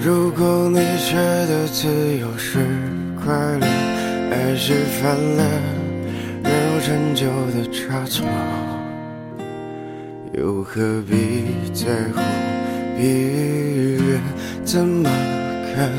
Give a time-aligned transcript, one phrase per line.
[0.00, 1.88] 如果你觉得自
[2.18, 2.58] 由是
[3.22, 3.66] 快乐，
[4.30, 5.42] 爱是犯了
[6.44, 8.24] 人有陈旧的差错？
[10.34, 12.20] 又何必在乎
[12.96, 13.08] 别
[13.96, 14.20] 人
[14.64, 15.10] 怎么
[15.74, 15.90] 看、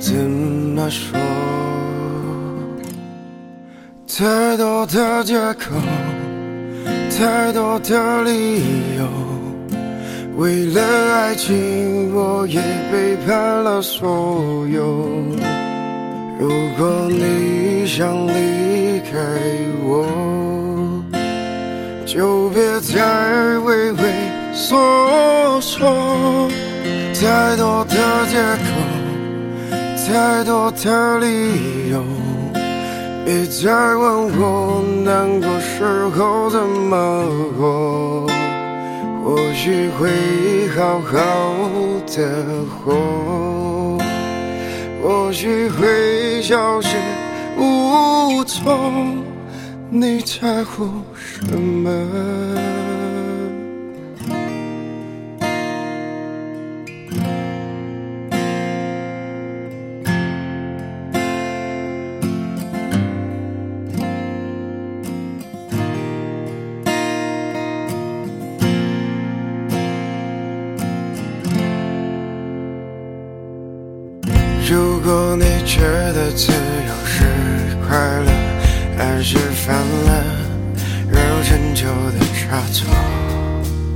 [0.00, 1.16] 怎么说？
[4.08, 5.70] 太多的借口，
[7.08, 9.06] 太多的理由。
[10.36, 12.60] 为了爱情，我也
[12.90, 14.82] 背叛了所有。
[16.40, 19.18] 如果你想离开
[19.84, 20.06] 我，
[22.06, 24.02] 就别再畏畏
[24.54, 26.48] 缩缩。
[27.14, 27.94] 太多的
[28.28, 29.76] 借口，
[30.08, 32.02] 太多的理由，
[33.24, 35.84] 别再问我难过时
[36.16, 37.24] 候怎么
[37.56, 38.26] 过。
[39.24, 41.54] 或许会好好
[42.08, 43.96] 的活，
[45.00, 46.96] 或许会消失
[47.56, 49.22] 无踪。
[49.88, 51.88] 你在乎什么？
[75.02, 77.24] 果你觉得自由是
[77.86, 78.30] 快乐，
[78.96, 80.10] 还是犯了
[81.10, 82.86] 人有陈旧的差错？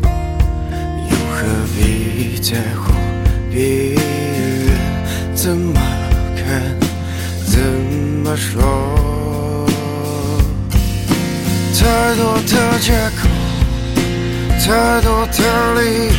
[0.02, 1.36] 又何
[1.76, 2.92] 必在乎
[3.52, 4.76] 别人
[5.34, 5.80] 怎么
[6.36, 6.44] 看、
[7.46, 7.56] 怎
[8.24, 8.60] 么说？
[11.78, 11.84] 太
[12.16, 13.28] 多的借口，
[14.58, 15.38] 太多的
[15.80, 16.12] 理由，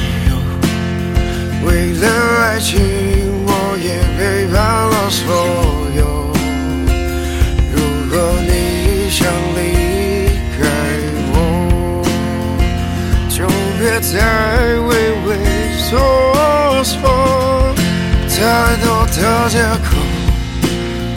[19.50, 19.96] 借口，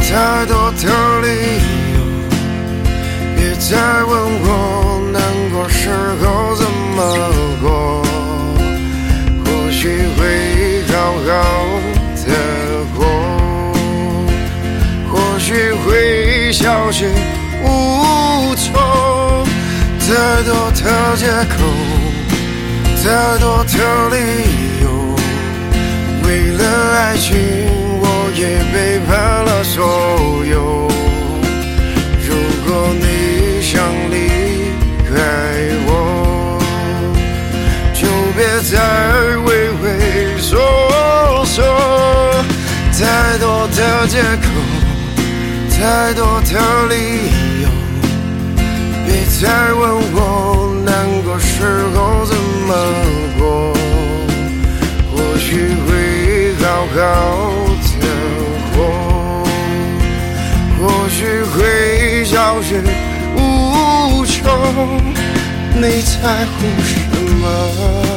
[0.09, 0.85] 太多的
[1.21, 1.27] 理
[1.95, 1.99] 由，
[3.37, 3.69] 别再
[4.05, 4.11] 问
[4.43, 4.47] 我
[5.13, 5.21] 难
[5.53, 5.91] 过时
[6.23, 6.65] 候怎
[6.97, 6.99] 么
[7.61, 7.69] 过。
[9.45, 9.79] 或许
[10.17, 10.21] 会
[10.93, 10.95] 好
[11.27, 11.31] 好。
[12.27, 12.33] 的
[12.97, 13.01] 过，
[15.11, 17.11] 或许会消失
[17.65, 17.67] 无
[18.55, 18.73] 踪。
[19.99, 20.07] 太
[20.45, 21.57] 多的借口，
[23.03, 23.05] 太
[23.41, 23.75] 多的
[24.11, 24.17] 理
[24.83, 24.85] 由，
[26.23, 26.61] 为了
[26.97, 27.29] 爱情，
[28.41, 29.85] 也背叛了所
[30.47, 30.89] 有。
[32.27, 32.29] 如
[32.65, 32.69] 果
[32.99, 34.17] 你想离
[35.05, 35.13] 开
[35.87, 36.59] 我，
[37.93, 38.01] 就
[38.35, 38.75] 别再
[39.45, 39.49] 畏
[39.83, 40.49] 畏缩
[41.45, 41.63] 缩。
[42.99, 44.49] 太多的借口，
[45.71, 46.51] 太多的
[46.89, 46.95] 理
[47.63, 47.69] 由，
[49.07, 49.09] 别
[49.39, 49.83] 再问
[50.15, 50.19] 我
[50.87, 50.89] 难
[51.25, 51.53] 过时
[51.95, 52.35] 候怎
[52.67, 52.71] 么
[65.75, 66.95] 你在乎什
[67.41, 68.10] 么？